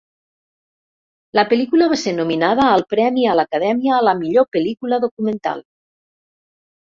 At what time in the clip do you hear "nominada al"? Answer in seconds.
2.19-2.85